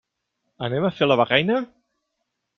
[0.67, 1.61] Anem a fer la becaina?